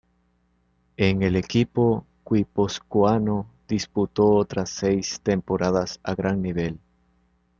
En 0.97 1.21
el 1.21 1.35
equipo 1.35 2.07
guipuzcoano 2.27 3.45
disputó 3.67 4.31
otras 4.33 4.71
seis 4.71 5.21
temporadas 5.21 5.99
a 6.01 6.15
gran 6.15 6.41
nivel. 6.41 6.79